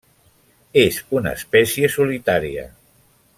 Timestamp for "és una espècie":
0.83-1.91